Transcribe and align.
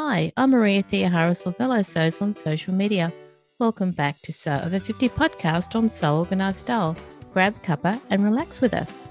Hi, 0.00 0.32
I'm 0.36 0.52
Maria 0.52 0.84
Theoharis 0.84 1.44
or 1.44 1.50
Velo 1.50 1.82
Sews 1.82 2.22
on 2.22 2.32
social 2.32 2.72
media. 2.72 3.12
Welcome 3.58 3.90
back 3.90 4.22
to 4.22 4.32
Sew 4.32 4.62
Over 4.64 4.78
50 4.78 5.08
podcast 5.08 5.74
on 5.74 5.88
Sew 5.88 6.18
Organised 6.18 6.60
Style. 6.60 6.94
Grab 7.32 7.52
cuppa 7.64 8.00
and 8.08 8.22
relax 8.22 8.60
with 8.60 8.74
us. 8.74 9.08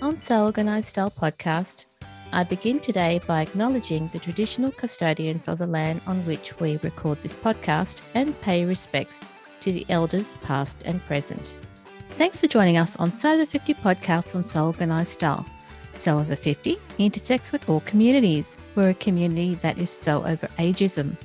On 0.00 0.18
Sew 0.18 0.46
Organised 0.46 0.88
Style 0.88 1.10
podcast, 1.10 1.84
I 2.32 2.44
begin 2.44 2.80
today 2.80 3.20
by 3.26 3.42
acknowledging 3.42 4.08
the 4.08 4.18
traditional 4.18 4.70
custodians 4.70 5.46
of 5.46 5.58
the 5.58 5.66
land 5.66 6.00
on 6.06 6.24
which 6.24 6.58
we 6.58 6.78
record 6.78 7.20
this 7.20 7.34
podcast 7.34 8.00
and 8.14 8.40
pay 8.40 8.64
respects 8.64 9.22
to 9.60 9.72
the 9.72 9.84
elders 9.90 10.36
past 10.36 10.84
and 10.86 11.04
present. 11.04 11.58
Thanks 12.12 12.40
for 12.40 12.46
joining 12.46 12.78
us 12.78 12.96
on 12.96 13.12
Sew 13.12 13.34
Over 13.34 13.44
50 13.44 13.74
podcast 13.74 14.34
on 14.34 14.42
Sew 14.42 14.68
Organized 14.68 15.12
Style. 15.12 15.44
Sew 15.98 16.18
Over 16.18 16.36
50 16.36 16.78
intersects 16.98 17.52
with 17.52 17.68
all 17.68 17.80
communities. 17.80 18.58
We're 18.74 18.90
a 18.90 18.94
community 18.94 19.56
that 19.56 19.78
is 19.78 19.90
so 19.90 20.24
over 20.24 20.48
ageism. 20.58 21.16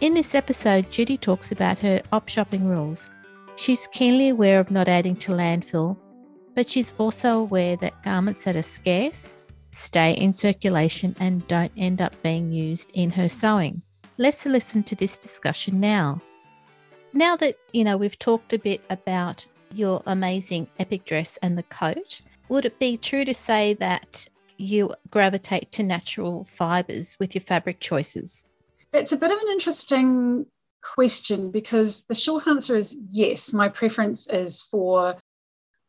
In 0.00 0.14
this 0.14 0.34
episode, 0.34 0.90
Judy 0.90 1.16
talks 1.16 1.52
about 1.52 1.78
her 1.80 2.02
op 2.12 2.28
shopping 2.28 2.66
rules. 2.68 3.10
She's 3.56 3.86
keenly 3.88 4.30
aware 4.30 4.58
of 4.60 4.70
not 4.70 4.88
adding 4.88 5.16
to 5.16 5.32
landfill, 5.32 5.96
but 6.54 6.68
she's 6.68 6.94
also 6.98 7.38
aware 7.40 7.76
that 7.76 8.02
garments 8.02 8.44
that 8.44 8.56
are 8.56 8.62
scarce 8.62 9.38
stay 9.70 10.12
in 10.12 10.32
circulation 10.32 11.14
and 11.20 11.46
don't 11.48 11.72
end 11.76 12.00
up 12.00 12.20
being 12.22 12.52
used 12.52 12.90
in 12.94 13.10
her 13.10 13.28
sewing. 13.28 13.82
Let's 14.18 14.44
listen 14.46 14.82
to 14.84 14.96
this 14.96 15.16
discussion 15.16 15.80
now. 15.80 16.20
Now 17.12 17.36
that, 17.36 17.56
you 17.72 17.84
know, 17.84 17.96
we've 17.96 18.18
talked 18.18 18.52
a 18.52 18.58
bit 18.58 18.82
about 18.90 19.46
your 19.74 20.02
amazing 20.06 20.68
epic 20.78 21.04
dress 21.04 21.38
and 21.38 21.56
the 21.56 21.62
coat, 21.64 22.20
would 22.50 22.66
it 22.66 22.78
be 22.78 22.96
true 22.96 23.24
to 23.24 23.32
say 23.32 23.74
that 23.74 24.28
you 24.58 24.94
gravitate 25.10 25.72
to 25.72 25.82
natural 25.82 26.44
fibers 26.44 27.16
with 27.18 27.34
your 27.34 27.42
fabric 27.42 27.80
choices? 27.80 28.46
It's 28.92 29.12
a 29.12 29.16
bit 29.16 29.30
of 29.30 29.38
an 29.38 29.48
interesting 29.48 30.46
question 30.82 31.50
because 31.50 32.02
the 32.02 32.14
short 32.14 32.46
answer 32.46 32.74
is 32.74 32.96
yes. 33.10 33.52
My 33.52 33.68
preference 33.68 34.28
is 34.28 34.62
for 34.62 35.16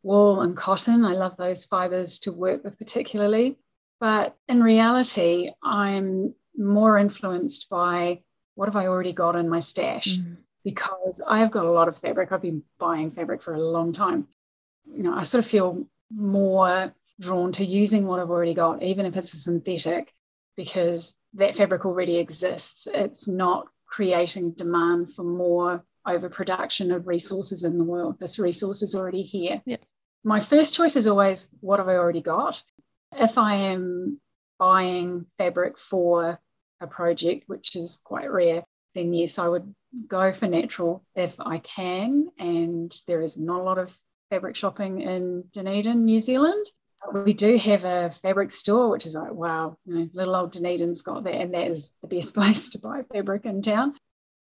wool 0.03 0.41
and 0.41 0.55
cotton. 0.55 1.03
I 1.03 1.13
love 1.13 1.35
those 1.35 1.65
fibers 1.65 2.19
to 2.19 2.31
work 2.31 2.63
with, 2.63 2.77
particularly. 2.77 3.57
But 3.99 4.35
in 4.47 4.63
reality, 4.63 5.51
I'm 5.63 6.33
more 6.57 6.97
influenced 6.97 7.69
by 7.69 8.21
what 8.55 8.67
have 8.67 8.75
I 8.75 8.87
already 8.87 9.13
got 9.13 9.35
in 9.35 9.49
my 9.49 9.59
stash? 9.59 10.17
Mm. 10.17 10.37
Because 10.63 11.21
I've 11.27 11.51
got 11.51 11.65
a 11.65 11.71
lot 11.71 11.87
of 11.87 11.97
fabric. 11.97 12.31
I've 12.31 12.41
been 12.41 12.63
buying 12.77 13.11
fabric 13.11 13.41
for 13.41 13.53
a 13.53 13.61
long 13.61 13.93
time. 13.93 14.27
You 14.85 15.03
know, 15.03 15.13
I 15.13 15.23
sort 15.23 15.43
of 15.43 15.49
feel 15.49 15.87
more 16.13 16.93
drawn 17.19 17.51
to 17.53 17.65
using 17.65 18.05
what 18.05 18.19
I've 18.19 18.29
already 18.29 18.53
got, 18.53 18.81
even 18.83 19.05
if 19.05 19.15
it's 19.15 19.33
a 19.33 19.37
synthetic, 19.37 20.13
because 20.57 21.15
that 21.33 21.55
fabric 21.55 21.85
already 21.85 22.17
exists. 22.17 22.87
It's 22.91 23.27
not 23.27 23.67
creating 23.85 24.51
demand 24.51 25.13
for 25.13 25.23
more 25.23 25.83
overproduction 26.05 26.91
of 26.91 27.07
resources 27.07 27.63
in 27.63 27.77
the 27.77 27.83
world. 27.83 28.19
This 28.19 28.39
resource 28.39 28.81
is 28.81 28.95
already 28.95 29.21
here. 29.21 29.61
Yeah. 29.65 29.77
My 30.23 30.39
first 30.39 30.73
choice 30.73 30.95
is 30.95 31.07
always 31.07 31.47
what 31.59 31.79
have 31.79 31.87
I 31.87 31.95
already 31.95 32.21
got? 32.21 32.63
If 33.11 33.37
I 33.37 33.55
am 33.55 34.19
buying 34.59 35.25
fabric 35.37 35.77
for 35.77 36.39
a 36.79 36.87
project, 36.87 37.43
which 37.47 37.75
is 37.75 38.01
quite 38.03 38.31
rare, 38.31 38.63
then 38.95 39.13
yes, 39.13 39.39
I 39.39 39.47
would 39.47 39.73
go 40.07 40.31
for 40.31 40.47
natural 40.47 41.03
if 41.15 41.39
I 41.39 41.59
can. 41.59 42.29
And 42.37 42.93
there 43.07 43.21
is 43.21 43.37
not 43.37 43.61
a 43.61 43.63
lot 43.63 43.77
of 43.77 43.95
fabric 44.31 44.55
shopping 44.55 45.01
in 45.01 45.43
Dunedin, 45.51 46.05
New 46.05 46.19
Zealand. 46.19 46.65
We 47.13 47.33
do 47.33 47.57
have 47.57 47.83
a 47.83 48.11
fabric 48.21 48.49
store, 48.49 48.89
which 48.89 49.05
is 49.05 49.13
like, 49.13 49.33
wow, 49.33 49.77
you 49.85 49.95
know, 49.95 50.09
little 50.13 50.35
old 50.35 50.53
Dunedin's 50.53 51.01
got 51.01 51.25
that, 51.25 51.35
and 51.35 51.53
that 51.53 51.67
is 51.67 51.93
the 52.01 52.07
best 52.07 52.33
place 52.33 52.69
to 52.69 52.79
buy 52.79 53.03
fabric 53.03 53.45
in 53.45 53.61
town. 53.61 53.95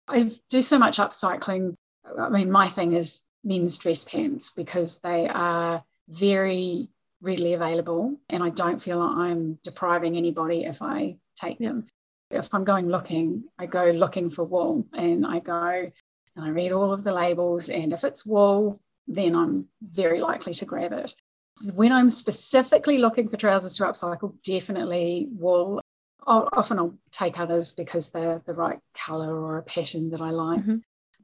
I 0.06 0.30
do 0.50 0.60
so 0.60 0.78
much 0.78 0.98
upcycling. 0.98 1.74
I 2.18 2.28
mean, 2.28 2.50
my 2.50 2.68
thing 2.68 2.92
is 2.92 3.22
men's 3.42 3.78
dress 3.78 4.05
pants 4.05 4.50
because 4.50 5.00
they 5.00 5.27
are 5.27 5.82
very 6.08 6.90
readily 7.22 7.55
available, 7.55 8.16
and 8.28 8.42
I 8.42 8.50
don't 8.50 8.82
feel 8.82 8.98
like 8.98 9.16
I'm 9.16 9.58
depriving 9.62 10.16
anybody 10.16 10.64
if 10.64 10.82
I 10.82 11.16
take 11.36 11.58
them. 11.58 11.86
If 12.30 12.52
I'm 12.52 12.64
going 12.64 12.88
looking, 12.88 13.44
I 13.58 13.66
go 13.66 13.90
looking 13.90 14.28
for 14.28 14.44
wool 14.44 14.86
and 14.92 15.27
I 15.27 15.38
go 15.38 15.90
and 16.34 16.44
I 16.44 16.48
read 16.48 16.72
all 16.72 16.92
of 16.92 17.05
the 17.05 17.12
labels. 17.12 17.68
And 17.68 17.92
if 17.92 18.05
it's 18.05 18.24
wool, 18.24 18.78
then 19.07 19.35
I'm 19.35 19.67
very 19.80 20.20
likely 20.20 20.55
to 20.55 20.64
grab 20.64 20.92
it. 20.92 21.14
When 21.74 21.92
I'm 21.92 22.11
specifically 22.11 22.98
looking 22.98 23.29
for 23.29 23.36
trousers 23.36 23.77
to 23.77 23.85
upcycle, 23.85 24.35
definitely 24.42 25.29
wool. 25.30 25.80
I'll, 26.27 26.48
often 26.52 26.79
I'll 26.79 26.98
take 27.11 27.39
others 27.39 27.73
because 27.73 28.11
they're 28.11 28.42
the 28.46 28.55
right 28.55 28.79
colour 28.95 29.35
or 29.39 29.58
a 29.58 29.62
pattern 29.62 30.11
that 30.11 30.20
I 30.20 30.30
like. 30.30 30.61
Mm-hmm. 30.61 30.77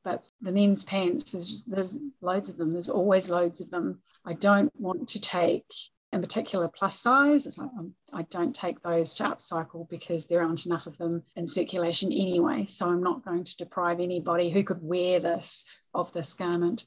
But 0.05 0.25
the 0.41 0.53
men's 0.53 0.84
pants, 0.84 1.33
there's, 1.33 1.49
just, 1.49 1.71
there's 1.71 1.99
loads 2.21 2.49
of 2.50 2.56
them. 2.56 2.72
There's 2.72 2.88
always 2.88 3.31
loads 3.31 3.61
of 3.61 3.71
them. 3.71 4.00
I 4.25 4.34
don't 4.34 4.72
want 4.78 5.09
to 5.09 5.21
take, 5.21 5.67
in 6.12 6.21
particular, 6.21 6.69
plus 6.69 6.99
size. 6.99 7.47
It's 7.47 7.59
like 7.59 7.71
um, 7.78 7.94
I 8.12 8.22
don't 8.22 8.55
take 8.55 8.81
those 8.83 9.15
to 9.17 9.25
upcycle 9.25 9.88
because 9.88 10.27
there 10.27 10.43
aren't 10.43 10.67
enough 10.67 10.87
of 10.87 10.99
them 10.99 11.25
in 11.37 11.47
circulation 11.47 12.12
anyway. 12.12 12.67
So 12.67 12.88
I'm 12.88 13.03
not 13.03 13.25
going 13.25 13.44
to 13.44 13.56
deprive 13.56 14.00
anybody 14.00 14.50
who 14.50 14.62
could 14.62 14.83
wear 14.83 15.21
this 15.21 15.65
of 15.93 16.12
this 16.12 16.34
garment. 16.34 16.87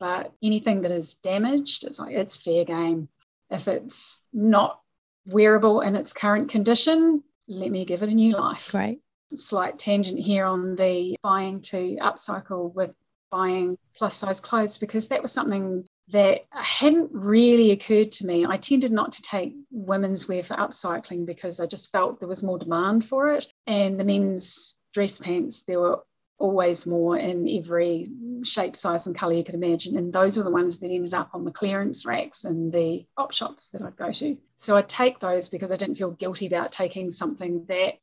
But 0.00 0.32
anything 0.42 0.80
that 0.80 0.90
is 0.90 1.16
damaged, 1.16 1.84
it's 1.84 2.00
like 2.00 2.14
it's 2.14 2.36
fair 2.36 2.64
game. 2.64 3.08
If 3.50 3.68
it's 3.68 4.22
not 4.32 4.80
wearable 5.26 5.82
in 5.82 5.94
its 5.94 6.12
current 6.12 6.48
condition, 6.48 7.22
let 7.46 7.70
me 7.70 7.84
give 7.84 8.02
it 8.02 8.08
a 8.08 8.14
new 8.14 8.32
life. 8.32 8.70
Great. 8.70 9.00
Slight 9.32 9.78
tangent 9.78 10.18
here 10.18 10.44
on 10.44 10.74
the 10.74 11.16
buying 11.22 11.60
to 11.62 11.96
upcycle 11.96 12.74
with 12.74 12.92
buying 13.30 13.78
plus 13.94 14.14
size 14.14 14.40
clothes 14.40 14.78
because 14.78 15.08
that 15.08 15.22
was 15.22 15.32
something 15.32 15.84
that 16.08 16.40
hadn't 16.50 17.10
really 17.12 17.70
occurred 17.70 18.10
to 18.12 18.26
me. 18.26 18.44
I 18.44 18.56
tended 18.56 18.90
not 18.90 19.12
to 19.12 19.22
take 19.22 19.54
women's 19.70 20.26
wear 20.26 20.42
for 20.42 20.54
upcycling 20.54 21.26
because 21.26 21.60
I 21.60 21.66
just 21.66 21.92
felt 21.92 22.18
there 22.18 22.28
was 22.28 22.42
more 22.42 22.58
demand 22.58 23.04
for 23.04 23.32
it. 23.32 23.46
And 23.66 24.00
the 24.00 24.04
men's 24.04 24.78
dress 24.92 25.18
pants, 25.18 25.62
there 25.62 25.78
were 25.78 26.00
always 26.38 26.86
more 26.86 27.16
in 27.16 27.48
every 27.48 28.08
shape, 28.44 28.76
size, 28.76 29.06
and 29.06 29.16
colour 29.16 29.34
you 29.34 29.44
could 29.44 29.54
imagine. 29.54 29.96
And 29.96 30.12
those 30.12 30.36
were 30.36 30.44
the 30.44 30.50
ones 30.50 30.78
that 30.78 30.90
ended 30.90 31.14
up 31.14 31.30
on 31.34 31.44
the 31.44 31.52
clearance 31.52 32.04
racks 32.04 32.44
and 32.44 32.72
the 32.72 33.06
op 33.16 33.32
shops 33.32 33.68
that 33.70 33.82
I'd 33.82 33.96
go 33.96 34.12
to. 34.12 34.36
So 34.56 34.76
I'd 34.76 34.88
take 34.88 35.18
those 35.18 35.48
because 35.48 35.72
I 35.72 35.76
didn't 35.76 35.96
feel 35.96 36.10
guilty 36.10 36.46
about 36.46 36.72
taking 36.72 37.10
something 37.10 37.64
that 37.68 37.94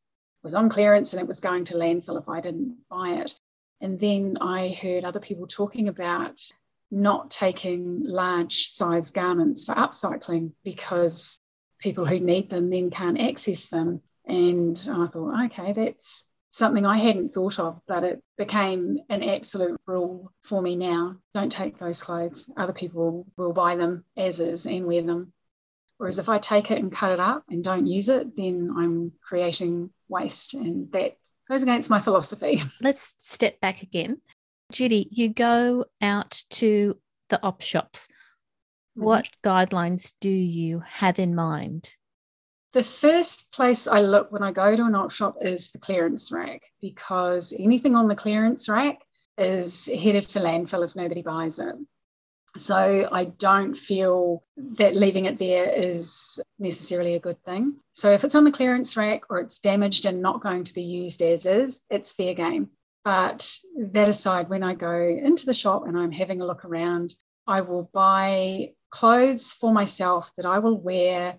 was 0.44 0.56
on 0.56 0.70
clearance 0.70 1.14
and 1.14 1.22
it 1.22 1.28
was 1.28 1.40
going 1.40 1.66
to 1.66 1.76
landfill 1.76 2.20
if 2.20 2.30
I 2.30 2.42
didn't 2.42 2.78
buy 2.90 3.22
it. 3.22 3.34
And 3.82 4.00
then 4.00 4.38
I 4.42 4.70
heard 4.70 5.04
other 5.04 5.20
people 5.20 5.48
talking 5.48 5.88
about 5.88 6.42
not 6.90 7.30
taking 7.30 8.04
large 8.04 8.68
size 8.68 9.12
garments 9.12 9.66
for 9.66 9.76
upcycling 9.76 10.54
because 10.64 11.40
people 11.80 12.06
who 12.06 12.20
need 12.20 12.50
them 12.50 12.70
then 12.70 12.90
can't 12.90 13.20
access 13.20 13.68
them. 13.68 14.02
And 14.26 14.78
I 14.90 15.08
thought, 15.08 15.46
okay, 15.46 15.74
that's 15.74 16.30
something 16.58 16.86
I 16.86 16.98
hadn't 16.98 17.30
thought 17.30 17.60
of, 17.60 17.80
but 17.88 18.04
it 18.04 18.24
became 18.38 19.00
an 19.10 19.22
absolute 19.22 19.80
rule 19.86 20.32
for 20.44 20.62
me 20.62 20.76
now. 20.76 21.18
Don't 21.34 21.52
take 21.52 21.78
those 21.78 22.02
clothes. 22.02 22.52
Other 22.58 22.74
people 22.74 23.28
will 23.38 23.54
buy 23.54 23.76
them 23.76 24.04
as 24.18 24.40
is 24.40 24.66
and 24.66 24.86
wear 24.86 25.04
them. 25.04 25.34
Whereas 25.98 26.20
if 26.20 26.30
I 26.30 26.40
take 26.40 26.72
it 26.72 26.80
and 26.80 26.92
cut 26.92 27.12
it 27.12 27.20
up 27.20 27.44
and 27.50 27.64
don't 27.64 27.88
use 27.88 28.10
it, 28.10 28.36
then 28.36 28.74
I'm 28.76 29.12
creating 29.22 29.92
waste. 30.10 30.56
And 30.56 30.92
that 30.92 31.18
goes 31.48 31.64
against 31.64 31.90
my 31.90 32.02
philosophy. 32.02 32.62
Let's 32.82 33.14
step 33.18 33.60
back 33.60 33.84
again. 33.84 34.22
Judy, 34.72 35.08
you 35.12 35.30
go 35.30 35.86
out 36.02 36.44
to 36.52 36.98
the 37.30 37.42
op 37.44 37.62
shops. 37.62 38.08
Mm-hmm. 38.98 39.06
What 39.06 39.30
guidelines 39.44 40.14
do 40.20 40.30
you 40.30 40.80
have 40.80 41.20
in 41.20 41.36
mind? 41.36 41.96
The 42.74 42.84
first 42.84 43.52
place 43.52 43.88
I 43.88 44.02
look 44.02 44.32
when 44.32 44.44
I 44.44 44.52
go 44.52 44.76
to 44.76 44.84
an 44.84 44.96
op 44.96 45.12
shop 45.12 45.38
is 45.42 45.72
the 45.72 45.80
clearance 45.80 46.32
rack 46.32 46.62
because 46.82 47.54
anything 47.58 47.96
on 47.96 48.08
the 48.08 48.16
clearance 48.16 48.68
rack 48.70 49.00
is 49.38 49.86
headed 49.86 50.28
for 50.28 50.40
landfill 50.40 50.84
if 50.84 50.96
nobody 50.96 51.22
buys 51.22 51.60
it. 51.60 51.76
So 52.56 53.08
I 53.12 53.26
don't 53.26 53.78
feel 53.78 54.44
that 54.58 54.96
leaving 54.96 55.26
it 55.26 55.38
there 55.38 55.70
is 55.70 56.42
necessarily 56.58 57.16
a 57.16 57.20
good 57.20 57.42
thing. 57.44 57.78
So 57.92 58.12
if 58.12 58.24
it's 58.24 58.36
on 58.36 58.46
the 58.46 58.52
clearance 58.52 58.98
rack 58.98 59.24
or 59.30 59.40
it's 59.40 59.60
damaged 59.60 60.06
and 60.06 60.22
not 60.22 60.42
going 60.42 60.64
to 60.64 60.74
be 60.74 60.84
used 60.84 61.22
as 61.22 61.46
is, 61.46 61.84
it's 61.90 62.14
fair 62.14 62.34
game. 62.34 62.72
But 63.06 63.58
that 63.78 64.10
aside, 64.10 64.50
when 64.50 64.64
I 64.64 64.74
go 64.74 65.00
into 65.00 65.46
the 65.46 65.54
shop 65.54 65.86
and 65.86 65.98
I'm 65.98 66.12
having 66.12 66.42
a 66.42 66.46
look 66.46 66.66
around, 66.66 67.16
I 67.46 67.62
will 67.62 67.90
buy 67.94 68.74
clothes 68.90 69.54
for 69.54 69.72
myself 69.72 70.32
that 70.38 70.46
I 70.46 70.60
will 70.60 70.78
wear 70.78 71.38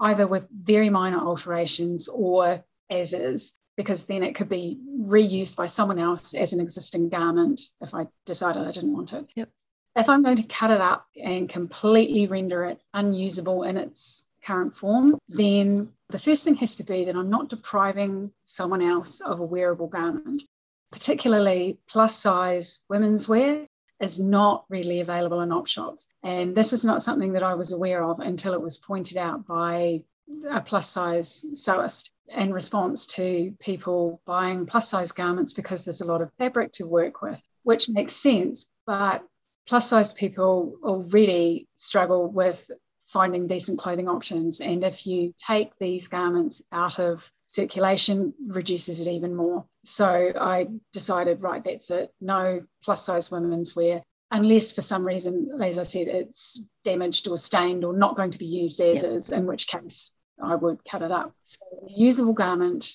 either 0.00 0.26
with 0.26 0.48
very 0.50 0.90
minor 0.90 1.18
alterations 1.18 2.08
or 2.08 2.64
as 2.90 3.14
is, 3.14 3.58
because 3.76 4.04
then 4.04 4.22
it 4.22 4.34
could 4.34 4.48
be 4.48 4.78
reused 5.00 5.56
by 5.56 5.66
someone 5.66 5.98
else 5.98 6.34
as 6.34 6.52
an 6.52 6.60
existing 6.60 7.08
garment 7.08 7.60
if 7.80 7.94
I 7.94 8.06
decided 8.26 8.62
I 8.62 8.72
didn't 8.72 8.92
want 8.94 9.12
it. 9.12 9.26
Yep. 9.34 9.48
If 9.96 10.08
I'm 10.08 10.22
going 10.22 10.36
to 10.36 10.42
cut 10.44 10.70
it 10.70 10.80
up 10.80 11.06
and 11.22 11.48
completely 11.48 12.26
render 12.26 12.64
it 12.64 12.80
unusable 12.92 13.62
in 13.62 13.76
its 13.76 14.26
current 14.44 14.76
form, 14.76 15.18
then 15.28 15.92
the 16.08 16.18
first 16.18 16.44
thing 16.44 16.56
has 16.56 16.76
to 16.76 16.84
be 16.84 17.04
that 17.04 17.16
I'm 17.16 17.30
not 17.30 17.48
depriving 17.48 18.32
someone 18.42 18.82
else 18.82 19.20
of 19.20 19.40
a 19.40 19.44
wearable 19.44 19.86
garment. 19.86 20.42
Particularly 20.90 21.78
plus 21.88 22.16
size 22.16 22.82
women's 22.88 23.28
wear 23.28 23.66
is 24.04 24.20
not 24.20 24.66
readily 24.68 25.00
available 25.00 25.40
in 25.40 25.50
op 25.50 25.66
shops. 25.66 26.06
And 26.22 26.54
this 26.54 26.72
is 26.72 26.84
not 26.84 27.02
something 27.02 27.32
that 27.32 27.42
I 27.42 27.54
was 27.54 27.72
aware 27.72 28.04
of 28.04 28.20
until 28.20 28.52
it 28.52 28.60
was 28.60 28.78
pointed 28.78 29.16
out 29.16 29.46
by 29.46 30.04
a 30.48 30.60
plus 30.60 30.88
size 30.88 31.44
sewist 31.54 32.10
in 32.28 32.52
response 32.52 33.06
to 33.06 33.54
people 33.60 34.20
buying 34.26 34.66
plus 34.66 34.88
size 34.88 35.12
garments 35.12 35.52
because 35.54 35.84
there's 35.84 36.02
a 36.02 36.06
lot 36.06 36.22
of 36.22 36.32
fabric 36.38 36.72
to 36.74 36.86
work 36.86 37.22
with, 37.22 37.40
which 37.62 37.88
makes 37.88 38.12
sense. 38.14 38.68
But 38.86 39.24
plus 39.66 39.88
size 39.88 40.12
people 40.12 40.76
already 40.82 41.66
struggle 41.74 42.30
with 42.30 42.70
finding 43.14 43.46
decent 43.46 43.78
clothing 43.78 44.08
options. 44.08 44.60
And 44.60 44.82
if 44.82 45.06
you 45.06 45.32
take 45.38 45.70
these 45.78 46.08
garments 46.08 46.62
out 46.72 46.98
of 46.98 47.30
circulation, 47.46 48.34
reduces 48.48 49.00
it 49.00 49.08
even 49.08 49.36
more. 49.36 49.64
So 49.84 50.32
I 50.38 50.66
decided, 50.92 51.40
right, 51.40 51.62
that's 51.62 51.92
it. 51.92 52.10
No 52.20 52.62
plus 52.82 53.06
size 53.06 53.30
women's 53.30 53.76
wear, 53.76 54.02
unless 54.32 54.72
for 54.72 54.82
some 54.82 55.06
reason, 55.06 55.60
as 55.62 55.78
I 55.78 55.84
said, 55.84 56.08
it's 56.08 56.66
damaged 56.82 57.28
or 57.28 57.38
stained 57.38 57.84
or 57.84 57.96
not 57.96 58.16
going 58.16 58.32
to 58.32 58.38
be 58.38 58.46
used 58.46 58.80
as 58.80 59.04
yep. 59.04 59.12
is, 59.12 59.30
in 59.30 59.46
which 59.46 59.68
case 59.68 60.12
I 60.42 60.56
would 60.56 60.84
cut 60.84 61.02
it 61.02 61.12
up. 61.12 61.32
So 61.44 61.64
a 61.86 61.90
usable 61.90 62.34
garment 62.34 62.92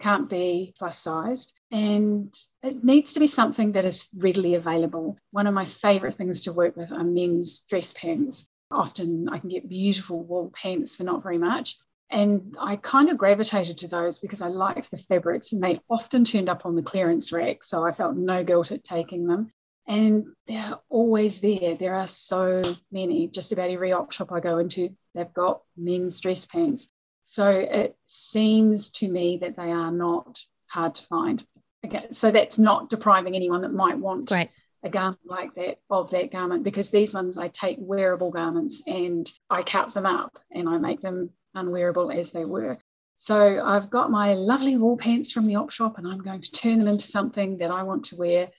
can't 0.00 0.28
be 0.28 0.74
plus 0.76 0.98
sized 0.98 1.56
and 1.70 2.34
it 2.64 2.82
needs 2.82 3.12
to 3.12 3.20
be 3.20 3.28
something 3.28 3.72
that 3.72 3.84
is 3.84 4.08
readily 4.16 4.56
available. 4.56 5.16
One 5.30 5.46
of 5.46 5.54
my 5.54 5.64
favorite 5.64 6.14
things 6.14 6.42
to 6.44 6.52
work 6.52 6.76
with 6.76 6.90
are 6.90 7.04
men's 7.04 7.60
dress 7.60 7.92
pants. 7.92 8.48
Often 8.72 9.28
I 9.28 9.38
can 9.38 9.48
get 9.48 9.68
beautiful 9.68 10.22
wool 10.22 10.52
pants 10.54 10.96
for 10.96 11.04
not 11.04 11.22
very 11.22 11.38
much. 11.38 11.76
And 12.10 12.56
I 12.60 12.76
kind 12.76 13.08
of 13.08 13.16
gravitated 13.16 13.78
to 13.78 13.88
those 13.88 14.20
because 14.20 14.42
I 14.42 14.48
liked 14.48 14.90
the 14.90 14.98
fabrics 14.98 15.52
and 15.52 15.62
they 15.62 15.80
often 15.88 16.24
turned 16.24 16.50
up 16.50 16.66
on 16.66 16.76
the 16.76 16.82
clearance 16.82 17.32
rack. 17.32 17.64
So 17.64 17.86
I 17.86 17.92
felt 17.92 18.16
no 18.16 18.44
guilt 18.44 18.70
at 18.70 18.84
taking 18.84 19.26
them. 19.26 19.50
And 19.86 20.26
they're 20.46 20.78
always 20.90 21.40
there. 21.40 21.74
There 21.74 21.94
are 21.94 22.06
so 22.06 22.62
many. 22.92 23.28
Just 23.28 23.52
about 23.52 23.70
every 23.70 23.92
op 23.92 24.12
shop 24.12 24.30
I 24.30 24.40
go 24.40 24.58
into, 24.58 24.90
they've 25.14 25.32
got 25.32 25.62
men's 25.76 26.20
dress 26.20 26.44
pants. 26.44 26.92
So 27.24 27.48
it 27.48 27.96
seems 28.04 28.90
to 28.92 29.08
me 29.10 29.38
that 29.38 29.56
they 29.56 29.72
are 29.72 29.90
not 29.90 30.38
hard 30.68 30.94
to 30.96 31.06
find. 31.06 31.44
Okay, 31.84 32.08
so 32.10 32.30
that's 32.30 32.58
not 32.58 32.90
depriving 32.90 33.34
anyone 33.34 33.62
that 33.62 33.72
might 33.72 33.98
want 33.98 34.28
Great. 34.28 34.50
A 34.82 34.90
garment 34.90 35.20
like 35.24 35.54
that 35.54 35.78
of 35.90 36.10
that 36.10 36.30
garment 36.30 36.64
because 36.64 36.90
these 36.90 37.14
ones 37.14 37.38
I 37.38 37.48
take 37.48 37.76
wearable 37.80 38.30
garments 38.30 38.82
and 38.86 39.30
I 39.48 39.62
cut 39.62 39.94
them 39.94 40.06
up 40.06 40.38
and 40.50 40.68
I 40.68 40.78
make 40.78 41.00
them 41.00 41.30
unwearable 41.54 42.10
as 42.10 42.30
they 42.30 42.44
were. 42.44 42.78
So 43.16 43.64
I've 43.64 43.90
got 43.90 44.10
my 44.10 44.34
lovely 44.34 44.76
wool 44.76 44.96
pants 44.96 45.30
from 45.30 45.46
the 45.46 45.56
op 45.56 45.70
shop 45.70 45.98
and 45.98 46.06
I'm 46.06 46.22
going 46.22 46.40
to 46.40 46.52
turn 46.52 46.78
them 46.78 46.88
into 46.88 47.06
something 47.06 47.58
that 47.58 47.70
I 47.70 47.84
want 47.84 48.06
to 48.06 48.16
wear. 48.16 48.50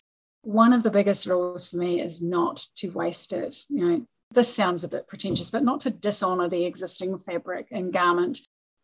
One 0.43 0.73
of 0.73 0.83
the 0.83 0.91
biggest 0.91 1.25
rules 1.25 1.69
for 1.69 1.77
me 1.77 2.01
is 2.01 2.21
not 2.21 2.65
to 2.77 2.89
waste 2.91 3.33
it. 3.33 3.65
You 3.69 3.89
know, 3.89 4.05
this 4.31 4.53
sounds 4.53 4.83
a 4.83 4.89
bit 4.89 5.07
pretentious, 5.07 5.49
but 5.51 5.63
not 5.63 5.81
to 5.81 5.89
dishonor 5.89 6.49
the 6.49 6.65
existing 6.65 7.17
fabric 7.17 7.67
and 7.71 7.91
garment 7.91 8.39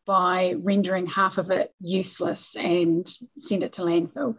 by 0.06 0.56
rendering 0.58 1.06
half 1.06 1.38
of 1.38 1.52
it 1.52 1.72
useless 1.80 2.56
and 2.56 3.08
send 3.38 3.64
it 3.64 3.74
to 3.74 3.84
landfill. 3.84 4.38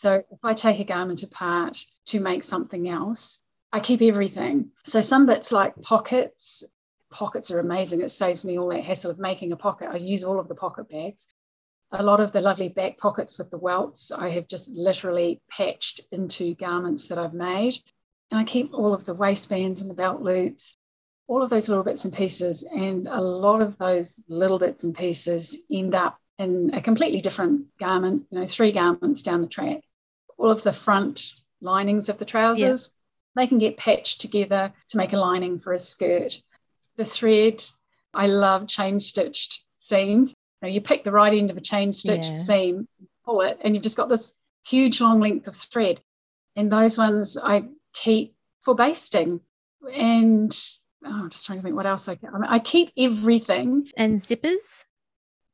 So 0.00 0.14
if 0.14 0.38
I 0.42 0.54
take 0.54 0.80
a 0.80 0.84
garment 0.84 1.24
apart 1.24 1.84
to 2.06 2.20
make 2.20 2.42
something 2.42 2.88
else, 2.88 3.38
I 3.70 3.80
keep 3.80 4.00
everything. 4.00 4.70
So 4.86 5.02
some 5.02 5.26
bits 5.26 5.52
like 5.52 5.82
pockets, 5.82 6.64
pockets 7.12 7.50
are 7.50 7.60
amazing. 7.60 8.00
It 8.00 8.08
saves 8.08 8.42
me 8.42 8.58
all 8.58 8.70
that 8.70 8.82
hassle 8.82 9.10
of 9.10 9.18
making 9.18 9.52
a 9.52 9.58
pocket. 9.58 9.90
I 9.92 9.96
use 9.96 10.24
all 10.24 10.40
of 10.40 10.48
the 10.48 10.54
pocket 10.54 10.88
bags. 10.88 11.26
A 11.92 12.02
lot 12.02 12.20
of 12.20 12.32
the 12.32 12.40
lovely 12.40 12.70
back 12.70 12.96
pockets 12.96 13.38
with 13.38 13.50
the 13.50 13.58
welts, 13.58 14.10
I 14.10 14.30
have 14.30 14.48
just 14.48 14.70
literally 14.70 15.42
patched 15.50 16.00
into 16.10 16.54
garments 16.54 17.08
that 17.08 17.18
I've 17.18 17.34
made. 17.34 17.76
And 18.30 18.40
I 18.40 18.44
keep 18.44 18.72
all 18.72 18.94
of 18.94 19.04
the 19.04 19.12
waistbands 19.12 19.82
and 19.82 19.90
the 19.90 20.02
belt 20.02 20.22
loops, 20.22 20.78
all 21.26 21.42
of 21.42 21.50
those 21.50 21.68
little 21.68 21.84
bits 21.84 22.06
and 22.06 22.14
pieces. 22.14 22.62
And 22.64 23.06
a 23.06 23.20
lot 23.20 23.62
of 23.62 23.76
those 23.76 24.24
little 24.30 24.58
bits 24.58 24.82
and 24.82 24.96
pieces 24.96 25.58
end 25.70 25.94
up 25.94 26.18
in 26.38 26.70
a 26.72 26.80
completely 26.80 27.20
different 27.20 27.66
garment, 27.78 28.28
you 28.30 28.40
know, 28.40 28.46
three 28.46 28.72
garments 28.72 29.20
down 29.20 29.42
the 29.42 29.46
track. 29.46 29.82
All 30.40 30.50
of 30.50 30.62
the 30.62 30.72
front 30.72 31.34
linings 31.60 32.08
of 32.08 32.16
the 32.16 32.24
trousers, 32.24 32.92
they 33.36 33.46
can 33.46 33.58
get 33.58 33.76
patched 33.76 34.22
together 34.22 34.72
to 34.88 34.96
make 34.96 35.12
a 35.12 35.18
lining 35.18 35.58
for 35.58 35.74
a 35.74 35.78
skirt. 35.78 36.40
The 36.96 37.04
thread, 37.04 37.62
I 38.14 38.26
love 38.26 38.66
chain 38.66 39.00
stitched 39.00 39.62
seams. 39.76 40.34
You, 40.62 40.68
know, 40.68 40.72
you 40.72 40.80
pick 40.80 41.04
the 41.04 41.12
right 41.12 41.36
end 41.36 41.50
of 41.50 41.58
a 41.58 41.60
chain 41.60 41.92
stitched 41.92 42.30
yeah. 42.30 42.36
seam, 42.36 42.88
pull 43.24 43.42
it, 43.42 43.58
and 43.60 43.74
you've 43.74 43.82
just 43.82 43.98
got 43.98 44.08
this 44.08 44.32
huge 44.66 45.00
long 45.00 45.20
length 45.20 45.46
of 45.46 45.56
thread. 45.56 46.00
And 46.56 46.72
those 46.72 46.96
ones 46.96 47.36
I 47.36 47.68
keep 47.92 48.34
for 48.62 48.74
basting. 48.74 49.40
And 49.94 50.58
oh, 51.04 51.22
I'm 51.22 51.30
just 51.30 51.46
trying 51.46 51.58
to 51.58 51.62
think 51.62 51.76
what 51.76 51.86
else 51.86 52.08
I, 52.08 52.12
I, 52.12 52.38
mean, 52.38 52.48
I 52.48 52.58
keep 52.60 52.92
everything. 52.96 53.90
And 53.96 54.18
zippers? 54.18 54.86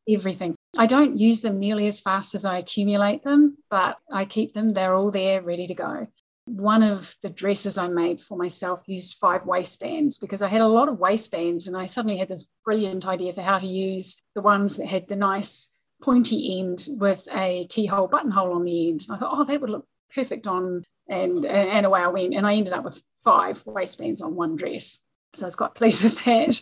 Everything. 0.08 0.55
I 0.78 0.86
don't 0.86 1.18
use 1.18 1.40
them 1.40 1.58
nearly 1.58 1.86
as 1.86 2.00
fast 2.00 2.34
as 2.34 2.44
I 2.44 2.58
accumulate 2.58 3.22
them, 3.22 3.56
but 3.70 3.98
I 4.10 4.24
keep 4.24 4.52
them. 4.52 4.72
They're 4.72 4.94
all 4.94 5.10
there 5.10 5.42
ready 5.42 5.66
to 5.68 5.74
go. 5.74 6.06
One 6.44 6.82
of 6.82 7.16
the 7.22 7.30
dresses 7.30 7.78
I 7.78 7.88
made 7.88 8.20
for 8.20 8.36
myself 8.36 8.82
used 8.86 9.18
five 9.18 9.46
waistbands 9.46 10.18
because 10.18 10.42
I 10.42 10.48
had 10.48 10.60
a 10.60 10.68
lot 10.68 10.88
of 10.88 10.98
waistbands 10.98 11.66
and 11.66 11.76
I 11.76 11.86
suddenly 11.86 12.18
had 12.18 12.28
this 12.28 12.46
brilliant 12.64 13.06
idea 13.06 13.32
for 13.32 13.42
how 13.42 13.58
to 13.58 13.66
use 13.66 14.20
the 14.34 14.42
ones 14.42 14.76
that 14.76 14.86
had 14.86 15.08
the 15.08 15.16
nice 15.16 15.70
pointy 16.02 16.60
end 16.60 16.86
with 17.00 17.26
a 17.32 17.66
keyhole 17.68 18.06
buttonhole 18.06 18.54
on 18.54 18.64
the 18.64 18.90
end. 18.90 19.06
I 19.10 19.16
thought, 19.16 19.32
oh, 19.32 19.44
that 19.44 19.60
would 19.60 19.70
look 19.70 19.86
perfect 20.14 20.46
on 20.46 20.84
and 21.08 21.44
and 21.44 21.86
away 21.86 22.00
I 22.00 22.08
went. 22.08 22.34
And 22.34 22.46
I 22.46 22.54
ended 22.54 22.72
up 22.72 22.84
with 22.84 23.02
five 23.24 23.64
waistbands 23.66 24.20
on 24.20 24.34
one 24.34 24.56
dress. 24.56 25.00
So 25.34 25.44
I 25.44 25.48
was 25.48 25.56
quite 25.56 25.74
pleased 25.74 26.04
with 26.04 26.24
that. 26.24 26.60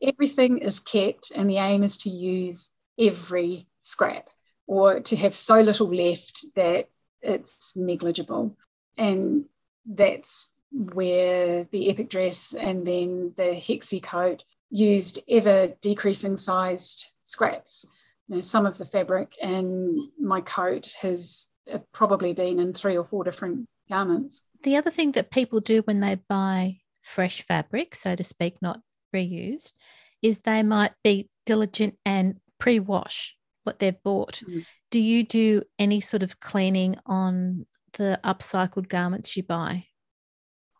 Everything 0.02 0.58
is 0.58 0.80
kept, 0.80 1.32
and 1.34 1.48
the 1.50 1.58
aim 1.58 1.82
is 1.82 1.98
to 1.98 2.10
use 2.10 2.74
every 2.98 3.66
scrap 3.78 4.28
or 4.66 5.00
to 5.00 5.16
have 5.16 5.34
so 5.34 5.60
little 5.60 5.94
left 5.94 6.46
that 6.56 6.88
it's 7.20 7.76
negligible. 7.76 8.56
And 8.96 9.44
that's 9.86 10.50
where 10.72 11.64
the 11.70 11.90
epic 11.90 12.10
dress 12.10 12.54
and 12.54 12.86
then 12.86 13.32
the 13.36 13.54
hexi 13.54 14.02
coat 14.02 14.42
used 14.70 15.20
ever 15.28 15.68
decreasing 15.80 16.36
sized 16.36 17.12
scraps. 17.22 17.84
You 18.28 18.36
know, 18.36 18.40
some 18.40 18.66
of 18.66 18.78
the 18.78 18.86
fabric 18.86 19.34
and 19.40 19.98
my 20.18 20.40
coat 20.40 20.96
has 21.00 21.46
uh, 21.70 21.78
probably 21.92 22.32
been 22.32 22.58
in 22.58 22.72
three 22.72 22.96
or 22.96 23.04
four 23.04 23.24
different 23.24 23.68
garments. 23.88 24.44
The 24.62 24.76
other 24.76 24.90
thing 24.90 25.12
that 25.12 25.30
people 25.30 25.60
do 25.60 25.82
when 25.82 26.00
they 26.00 26.16
buy 26.16 26.78
fresh 27.02 27.42
fabric, 27.42 27.94
so 27.94 28.16
to 28.16 28.24
speak, 28.24 28.56
not 28.62 28.80
reused, 29.14 29.74
is 30.22 30.40
they 30.40 30.62
might 30.62 30.92
be 31.02 31.28
diligent 31.44 31.98
and 32.04 32.40
pre 32.64 32.80
wash 32.80 33.36
what 33.64 33.78
they've 33.78 34.02
bought. 34.02 34.40
Mm. 34.48 34.64
Do 34.90 34.98
you 34.98 35.22
do 35.22 35.64
any 35.78 36.00
sort 36.00 36.22
of 36.22 36.40
cleaning 36.40 36.96
on 37.04 37.66
the 37.98 38.18
upcycled 38.24 38.88
garments 38.88 39.36
you 39.36 39.42
buy? 39.42 39.84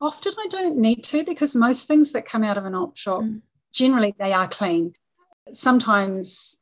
Often 0.00 0.32
I 0.38 0.46
don't 0.48 0.78
need 0.78 1.04
to 1.04 1.24
because 1.24 1.54
most 1.54 1.86
things 1.86 2.12
that 2.12 2.24
come 2.24 2.42
out 2.42 2.56
of 2.56 2.64
an 2.64 2.74
op 2.74 2.96
shop, 2.96 3.20
mm. 3.20 3.42
generally 3.70 4.14
they 4.18 4.32
are 4.32 4.48
clean. 4.48 4.94
Sometimes 5.52 6.58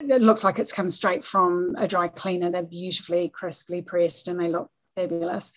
it 0.00 0.20
looks 0.20 0.42
like 0.42 0.58
it's 0.58 0.72
come 0.72 0.90
straight 0.90 1.24
from 1.24 1.76
a 1.78 1.86
dry 1.86 2.08
cleaner. 2.08 2.50
They're 2.50 2.64
beautifully 2.64 3.28
crisply 3.28 3.80
pressed 3.80 4.26
and 4.26 4.40
they 4.40 4.48
look 4.48 4.70
fabulous. 4.96 5.52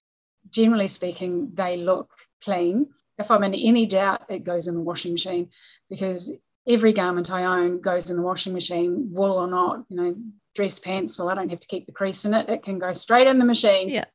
Generally 0.51 0.89
speaking, 0.89 1.51
they 1.55 1.77
look 1.77 2.11
clean. 2.43 2.89
If 3.17 3.31
I'm 3.31 3.43
in 3.43 3.55
any 3.55 3.87
doubt, 3.87 4.29
it 4.29 4.43
goes 4.43 4.67
in 4.67 4.75
the 4.75 4.81
washing 4.81 5.13
machine 5.13 5.49
because 5.89 6.37
every 6.67 6.93
garment 6.93 7.31
I 7.31 7.61
own 7.61 7.81
goes 7.81 8.09
in 8.09 8.17
the 8.17 8.23
washing 8.23 8.53
machine, 8.53 9.09
wool 9.11 9.37
or 9.37 9.47
not. 9.47 9.85
You 9.89 9.97
know, 9.97 10.15
dress 10.55 10.79
pants, 10.79 11.17
well, 11.17 11.29
I 11.29 11.35
don't 11.35 11.49
have 11.49 11.59
to 11.59 11.67
keep 11.67 11.85
the 11.85 11.91
crease 11.91 12.25
in 12.25 12.33
it. 12.33 12.49
It 12.49 12.63
can 12.63 12.79
go 12.79 12.93
straight 12.93 13.27
in 13.27 13.39
the 13.39 13.45
machine. 13.45 13.89
Yeah. 13.89 14.05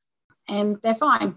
And 0.49 0.77
they're 0.83 0.95
fine. 0.95 1.37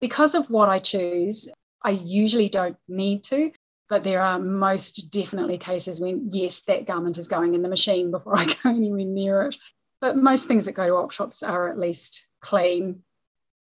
Because 0.00 0.34
of 0.34 0.48
what 0.50 0.68
I 0.68 0.78
choose, 0.78 1.48
I 1.82 1.90
usually 1.90 2.48
don't 2.48 2.76
need 2.88 3.24
to 3.24 3.52
but 3.88 4.04
there 4.04 4.20
are 4.22 4.38
most 4.38 5.10
definitely 5.10 5.58
cases 5.58 6.00
when 6.00 6.28
yes 6.30 6.62
that 6.62 6.86
garment 6.86 7.18
is 7.18 7.28
going 7.28 7.54
in 7.54 7.62
the 7.62 7.68
machine 7.68 8.10
before 8.10 8.38
i 8.38 8.44
go 8.62 8.70
anywhere 8.70 9.04
near 9.04 9.42
it 9.42 9.56
but 10.00 10.16
most 10.16 10.46
things 10.46 10.66
that 10.66 10.72
go 10.72 10.86
to 10.86 10.94
op 10.94 11.10
shops 11.10 11.42
are 11.42 11.68
at 11.68 11.78
least 11.78 12.28
clean 12.40 13.02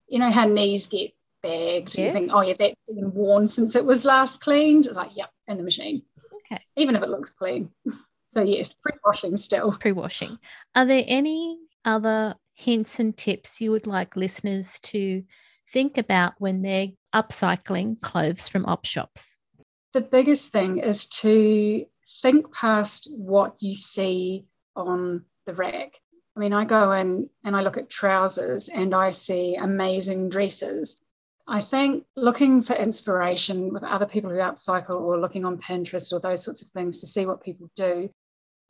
you 0.08 0.18
know 0.18 0.30
how 0.30 0.46
knees 0.46 0.86
get 0.86 1.12
bagged 1.42 1.96
yes. 1.96 1.98
you 1.98 2.12
think 2.12 2.32
oh 2.32 2.40
yeah 2.40 2.54
that's 2.58 2.74
been 2.88 3.12
worn 3.12 3.46
since 3.46 3.76
it 3.76 3.84
was 3.84 4.04
last 4.04 4.40
cleaned 4.40 4.86
it's 4.86 4.96
like 4.96 5.10
yep 5.14 5.30
in 5.46 5.56
the 5.56 5.62
machine 5.62 6.02
okay. 6.50 6.62
Even 6.76 6.96
if 6.96 7.02
it 7.02 7.08
looks 7.08 7.32
clean. 7.32 7.70
So 8.32 8.42
yes 8.42 8.72
pre-washing 8.72 9.36
still. 9.36 9.72
Pre-washing. 9.72 10.38
Are 10.74 10.86
there 10.86 11.04
any 11.06 11.58
other 11.84 12.34
hints 12.54 12.98
and 13.00 13.16
tips 13.16 13.60
you 13.60 13.70
would 13.70 13.86
like 13.86 14.16
listeners 14.16 14.80
to 14.80 15.22
think 15.68 15.98
about 15.98 16.34
when 16.38 16.62
they're 16.62 16.88
upcycling 17.14 18.00
clothes 18.00 18.48
from 18.48 18.66
op 18.66 18.84
shops? 18.84 19.38
The 19.92 20.00
biggest 20.00 20.50
thing 20.50 20.78
is 20.78 21.06
to 21.20 21.84
think 22.22 22.52
past 22.52 23.08
what 23.14 23.56
you 23.60 23.74
see 23.74 24.46
on 24.74 25.24
the 25.46 25.54
rack. 25.54 26.00
I 26.36 26.40
mean, 26.40 26.52
I 26.52 26.64
go 26.64 26.90
in 26.92 27.30
and 27.44 27.54
I 27.54 27.62
look 27.62 27.76
at 27.76 27.88
trousers 27.88 28.68
and 28.68 28.92
I 28.94 29.10
see 29.10 29.54
amazing 29.54 30.30
dresses. 30.30 31.00
I 31.46 31.60
think 31.60 32.04
looking 32.16 32.62
for 32.62 32.74
inspiration 32.74 33.72
with 33.72 33.84
other 33.84 34.06
people 34.06 34.30
who 34.30 34.36
upcycle 34.36 35.00
or 35.00 35.18
looking 35.18 35.44
on 35.44 35.58
Pinterest 35.58 36.12
or 36.12 36.20
those 36.20 36.42
sorts 36.44 36.62
of 36.62 36.68
things 36.68 37.00
to 37.00 37.06
see 37.06 37.26
what 37.26 37.42
people 37.42 37.70
do 37.76 38.10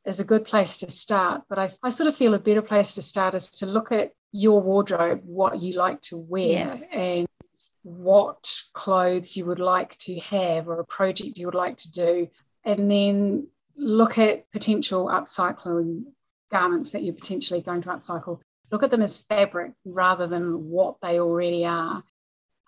is 0.04 0.20
a 0.20 0.24
good 0.24 0.44
place 0.44 0.78
to 0.78 0.90
start. 0.90 1.42
But 1.48 1.58
I, 1.58 1.72
I 1.82 1.90
sort 1.90 2.08
of 2.08 2.16
feel 2.16 2.34
a 2.34 2.38
better 2.38 2.62
place 2.62 2.94
to 2.94 3.02
start 3.02 3.34
is 3.34 3.48
to 3.50 3.66
look 3.66 3.92
at 3.92 4.12
your 4.32 4.60
wardrobe, 4.60 5.20
what 5.24 5.60
you 5.60 5.74
like 5.74 6.00
to 6.02 6.16
wear, 6.16 6.48
Yes. 6.48 6.84
and 6.92 7.26
what 7.82 8.60
clothes 8.72 9.36
you 9.36 9.44
would 9.46 9.60
like 9.60 9.96
to 9.98 10.18
have 10.18 10.68
or 10.68 10.80
a 10.80 10.84
project 10.84 11.38
you 11.38 11.46
would 11.46 11.54
like 11.54 11.76
to 11.78 11.90
do. 11.92 12.28
And 12.64 12.90
then 12.90 13.46
look 13.76 14.18
at 14.18 14.50
potential 14.50 15.06
upcycling 15.06 16.04
garments 16.50 16.92
that 16.92 17.02
you're 17.02 17.14
potentially 17.14 17.60
going 17.60 17.82
to 17.82 17.88
upcycle. 17.90 18.40
Look 18.72 18.82
at 18.82 18.90
them 18.90 19.02
as 19.02 19.18
fabric 19.18 19.72
rather 19.84 20.26
than 20.26 20.70
what 20.70 20.96
they 21.02 21.20
already 21.20 21.64
are. 21.64 22.02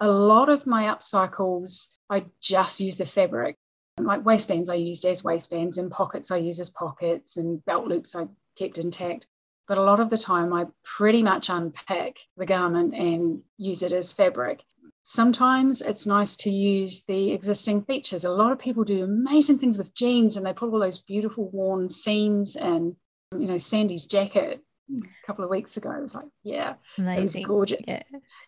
A 0.00 0.11
lot 0.11 0.49
of 0.50 0.67
my 0.67 0.85
upcycles, 0.85 1.97
I 2.11 2.26
just 2.41 2.81
use 2.81 2.97
the 2.97 3.07
fabric. 3.07 3.57
Like 3.99 4.26
waistbands, 4.26 4.69
I 4.69 4.75
used 4.75 5.07
as 5.07 5.25
waistbands, 5.25 5.79
and 5.79 5.91
pockets, 5.91 6.31
I 6.31 6.37
use 6.37 6.61
as 6.61 6.69
pockets, 6.69 7.38
and 7.38 7.65
belt 7.65 7.87
loops, 7.87 8.15
I 8.15 8.29
kept 8.57 8.76
intact. 8.76 9.26
But 9.67 9.79
a 9.79 9.83
lot 9.83 10.00
of 10.00 10.11
the 10.11 10.19
time, 10.19 10.53
I 10.53 10.67
pretty 10.85 11.23
much 11.23 11.49
unpack 11.49 12.19
the 12.37 12.45
garment 12.45 12.93
and 12.93 13.43
use 13.57 13.83
it 13.83 13.93
as 13.93 14.12
fabric. 14.12 14.62
Sometimes 15.03 15.81
it's 15.81 16.07
nice 16.07 16.37
to 16.38 16.50
use 16.50 17.05
the 17.05 17.33
existing 17.33 17.85
features. 17.85 18.25
A 18.25 18.31
lot 18.31 18.53
of 18.53 18.59
people 18.59 18.85
do 18.85 19.05
amazing 19.05 19.59
things 19.59 19.79
with 19.79 19.95
jeans 19.95 20.37
and 20.37 20.45
they 20.45 20.53
put 20.53 20.73
all 20.73 20.81
those 20.81 20.99
beautiful 20.99 21.49
worn 21.49 21.88
seams 21.88 22.57
and, 22.57 22.97
you 23.33 23.47
know, 23.47 23.59
Sandy's 23.59 24.05
jacket 24.05 24.62
a 24.90 25.26
couple 25.26 25.45
of 25.45 25.50
weeks 25.50 25.76
ago. 25.76 25.90
It 25.90 26.02
was 26.02 26.14
like, 26.14 26.26
yeah, 26.43 26.71
it 26.71 26.76
was 26.97 27.07
Amazing. 27.07 27.43
gorgeous. 27.45 27.83
Yeah. 27.87 28.02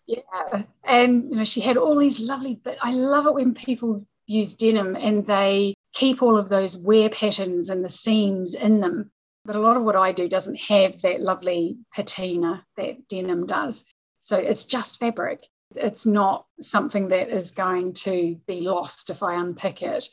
Yeah. 0.05 0.63
And 0.83 1.31
you 1.31 1.37
know, 1.37 1.45
she 1.45 1.61
had 1.61 1.77
all 1.77 1.97
these 1.97 2.19
lovely, 2.19 2.59
but 2.63 2.77
I 2.81 2.93
love 2.93 3.27
it 3.27 3.33
when 3.33 3.53
people 3.53 4.05
use 4.27 4.55
denim 4.55 4.95
and 4.95 5.25
they 5.25 5.75
keep 5.93 6.21
all 6.21 6.37
of 6.37 6.49
those 6.49 6.77
wear 6.77 7.09
patterns 7.09 7.69
and 7.69 7.83
the 7.83 7.89
seams 7.89 8.55
in 8.55 8.79
them. 8.79 9.11
But 9.45 9.55
a 9.55 9.59
lot 9.59 9.77
of 9.77 9.83
what 9.83 9.95
I 9.95 10.11
do 10.11 10.29
doesn't 10.29 10.59
have 10.59 11.01
that 11.01 11.21
lovely 11.21 11.79
patina 11.93 12.65
that 12.77 13.07
denim 13.07 13.47
does. 13.47 13.85
So 14.19 14.37
it's 14.37 14.65
just 14.65 14.99
fabric. 14.99 15.45
It's 15.75 16.05
not 16.05 16.45
something 16.61 17.09
that 17.09 17.29
is 17.29 17.51
going 17.51 17.93
to 17.93 18.39
be 18.47 18.61
lost 18.61 19.09
if 19.09 19.23
I 19.23 19.35
unpick 19.35 19.81
it. 19.81 20.07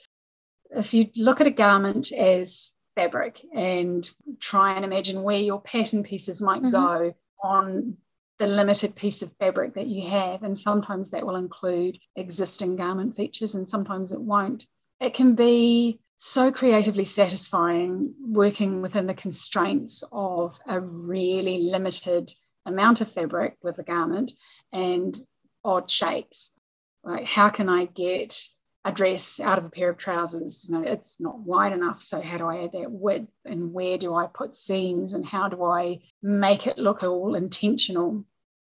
If 0.71 0.95
you 0.95 1.09
look 1.17 1.41
at 1.41 1.47
a 1.47 1.53
garment 1.53 2.13
as 2.13 2.73
fabric 2.97 3.47
and 3.55 4.11
try 4.41 4.73
and 4.75 4.85
imagine 4.85 5.23
where 5.23 5.39
your 5.39 5.61
pattern 5.61 6.03
pieces 6.03 6.43
might 6.43 6.63
Mhm. 6.63 6.73
go 6.73 7.15
on 7.43 7.97
the 8.39 8.47
limited 8.49 8.97
piece 8.97 9.23
of 9.23 9.33
fabric 9.35 9.75
that 9.75 9.87
you 9.87 10.03
have. 10.11 10.43
And 10.43 10.59
sometimes 10.59 11.11
that 11.11 11.25
will 11.25 11.37
include 11.37 11.99
existing 12.17 12.77
garment 12.77 13.15
features 13.15 13.55
and 13.55 13.69
sometimes 13.69 14.13
it 14.13 14.21
won't. 14.21 14.67
It 15.01 15.15
can 15.15 15.35
be 15.35 16.01
so 16.19 16.51
creatively 16.51 17.05
satisfying 17.05 18.15
working 18.21 18.83
within 18.83 19.07
the 19.07 19.15
constraints 19.15 20.03
of 20.11 20.59
a 20.67 20.81
really 20.81 21.63
limited 21.71 22.33
amount 22.65 23.01
of 23.01 23.13
fabric 23.13 23.57
with 23.63 23.79
a 23.79 23.83
garment 23.83 24.33
and 24.73 25.17
odd 25.65 25.91
shapes. 25.91 26.59
Like, 27.05 27.27
how 27.27 27.51
can 27.51 27.69
I 27.69 27.85
get 27.85 28.49
a 28.87 28.93
dress 28.93 29.41
out 29.41 29.59
of 29.59 29.65
a 29.65 29.71
pair 29.71 29.91
of 29.91 29.99
trousers? 29.99 30.67
You 30.69 30.77
know, 30.77 30.83
it's 30.83 31.21
not 31.21 31.39
wide 31.39 31.73
enough. 31.73 32.03
So, 32.03 32.21
how 32.21 32.39
do 32.39 32.47
I 32.47 32.65
add 32.65 32.73
that 32.73 32.91
width? 32.91 33.29
And 33.45 33.73
where 33.73 33.99
do 33.99 34.15
I 34.15 34.27
put 34.27 34.55
seams? 34.55 35.15
And 35.15 35.25
how 35.25 35.49
do 35.49 35.65
I 35.65 36.01
make 36.23 36.67
it 36.67 36.79
look 36.79 37.03
all 37.03 37.35
intentional? 37.35 38.25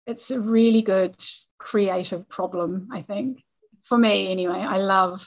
It's 0.06 0.30
a 0.30 0.40
really 0.40 0.82
good 0.82 1.16
creative 1.58 2.28
problem, 2.28 2.88
I 2.92 3.02
think. 3.02 3.42
For 3.84 3.96
me, 3.96 4.30
anyway, 4.30 4.58
I 4.58 4.78
love 4.78 5.26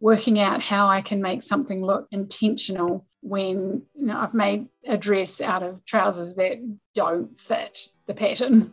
working 0.00 0.38
out 0.38 0.60
how 0.60 0.86
I 0.86 1.00
can 1.02 1.22
make 1.22 1.42
something 1.42 1.82
look 1.82 2.06
intentional 2.10 3.06
when 3.22 3.82
you 3.94 4.06
know 4.06 4.18
I've 4.18 4.34
made 4.34 4.68
a 4.86 4.98
dress 4.98 5.40
out 5.40 5.62
of 5.62 5.84
trousers 5.86 6.34
that 6.34 6.58
don't 6.94 7.36
fit 7.38 7.88
the 8.06 8.14
pattern. 8.14 8.72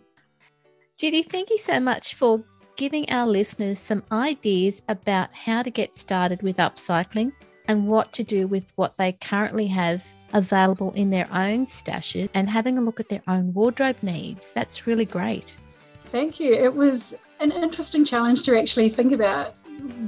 Judy, 0.98 1.24
thank 1.24 1.50
you 1.50 1.58
so 1.58 1.80
much 1.80 2.16
for 2.16 2.44
giving 2.82 3.08
our 3.12 3.28
listeners 3.28 3.78
some 3.78 4.02
ideas 4.12 4.82
about 4.90 5.32
how 5.36 5.62
to 5.62 5.70
get 5.70 5.96
started 5.96 6.42
with 6.42 6.58
upcycling 6.58 7.32
and 7.68 7.88
what 7.88 8.12
to 8.12 8.24
do 8.24 8.48
with 8.48 8.74
what 8.76 8.98
they 8.98 9.12
currently 9.12 9.68
have 9.68 10.04
available 10.34 10.92
in 10.94 11.12
their 11.12 11.28
own 11.32 11.64
stashes 11.64 12.28
and 12.34 12.50
having 12.50 12.80
a 12.80 12.82
look 12.82 13.00
at 13.00 13.08
their 13.08 13.22
own 13.28 13.54
wardrobe 13.54 13.96
needs. 14.02 14.52
That's 14.54 14.88
really 14.88 15.06
great. 15.06 15.56
Thank 16.06 16.40
you. 16.40 16.56
It 16.56 16.74
was 16.74 17.14
an 17.40 17.52
interesting 17.52 18.04
challenge 18.04 18.42
to 18.44 18.60
actually 18.60 18.90
think 18.90 19.14
about 19.14 19.56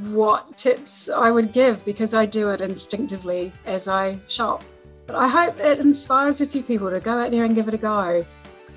what 0.10 0.58
tips 0.58 1.12
I 1.12 1.30
would 1.30 1.53
give 1.53 1.86
because 1.86 2.15
I 2.15 2.25
do 2.25 2.50
it 2.50 2.60
instinctively 2.60 3.51
as 3.68 3.88
I 3.88 4.18
shop. 4.27 4.63
But 5.06 5.18
I 5.18 5.27
hope 5.27 5.60
it 5.60 5.77
inspires 5.77 6.42
a 6.42 6.48
few 6.48 6.63
people 6.63 6.89
to 6.89 7.00
go 7.00 7.12
out 7.12 7.30
there 7.30 7.44
and 7.44 7.53
give 7.53 7.68
it 7.68 7.75
a 7.75 7.77
go. 7.77 8.25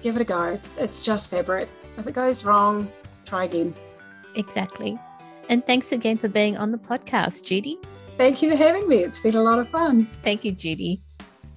Give 0.03 0.17
it 0.17 0.21
a 0.21 0.27
go. 0.27 0.61
It's 0.77 1.01
just 1.01 1.31
fabric. 1.31 1.71
If 1.97 2.07
it 2.07 2.13
goes 2.13 2.45
wrong, 2.45 2.93
try 3.25 3.45
again. 3.45 3.75
Exactly. 4.37 4.99
And 5.49 5.65
thanks 5.67 5.93
again 5.93 6.19
for 6.19 6.29
being 6.29 6.57
on 6.57 6.73
the 6.73 6.79
podcast, 6.79 7.45
Judy. 7.45 7.79
Thank 8.17 8.43
you 8.43 8.51
for 8.51 8.57
having 8.57 8.89
me. 8.89 8.99
It's 8.99 9.21
been 9.21 9.37
a 9.37 9.43
lot 9.43 9.59
of 9.59 9.69
fun. 9.69 10.09
Thank 10.23 10.45
you, 10.45 10.53
Judy. 10.53 11.01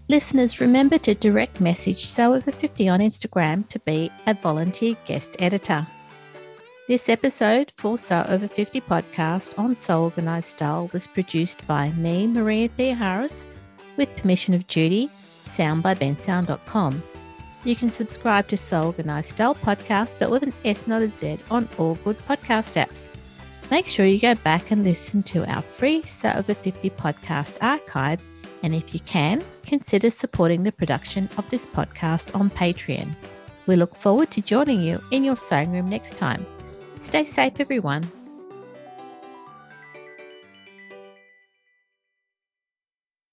Listeners, 0.10 0.60
remember 0.60 0.98
to 1.00 1.14
direct 1.14 1.62
message 1.62 2.06
Sew 2.06 2.34
Over 2.34 2.52
50 2.52 2.90
on 2.90 3.00
Instagram 3.00 3.68
to 3.70 3.80
be 3.80 4.12
a 4.26 4.34
volunteer 4.34 4.96
guest 5.06 5.36
editor. 5.40 5.86
This 6.88 7.10
episode 7.10 7.72
for 7.78 7.98
Sew 8.00 8.26
Over 8.28 8.48
50 8.48 8.82
podcast 8.82 9.58
on 9.60 9.76
Sew 9.76 10.06
Organised 10.06 10.50
Style 10.50 10.90
was 10.92 11.06
produced 11.06 11.66
by 11.68 11.92
me, 11.92 12.26
Maria 12.26 12.70
Theoharis, 12.70 13.46
with 13.98 14.16
permission 14.16 14.56
of 14.56 14.66
Judy, 14.66 15.12
sound 15.46 15.84
by 15.84 15.94
bensound.com. 15.94 17.04
You 17.64 17.76
can 17.76 17.92
subscribe 17.92 18.48
to 18.48 18.58
Sew 18.58 18.84
Organised 18.84 19.32
Style 19.32 19.56
podcast, 19.56 20.20
but 20.20 20.32
with 20.32 20.44
an 20.44 20.54
S, 20.64 20.88
not 20.88 21.02
a 21.02 21.10
Z, 21.10 21.40
on 21.52 21.68
all 21.78 21.96
good 21.96 22.18
podcast 22.20 22.82
apps. 22.82 23.10
Make 23.70 23.86
sure 23.86 24.06
you 24.06 24.20
go 24.20 24.36
back 24.36 24.72
and 24.72 24.84
listen 24.84 25.22
to 25.24 25.46
our 25.46 25.62
free 25.62 26.04
Sew 26.04 26.32
Over 26.36 26.54
50 26.54 26.90
podcast 26.92 27.62
archive 27.62 28.22
and 28.64 28.76
if 28.76 28.94
you 28.94 29.00
can, 29.02 29.42
consider 29.66 30.10
supporting 30.10 30.64
the 30.64 30.72
production 30.72 31.30
of 31.38 31.50
this 31.50 31.66
podcast 31.66 32.36
on 32.36 32.50
Patreon. 32.50 33.16
We 33.68 33.76
look 33.76 33.96
forward 33.96 34.32
to 34.32 34.42
joining 34.42 34.82
you 34.82 35.00
in 35.12 35.24
your 35.24 35.38
sewing 35.38 35.72
room 35.72 35.90
next 35.90 36.18
time. 36.18 36.46
Stay 36.96 37.26
safe, 37.26 37.60
everyone. 37.60 38.10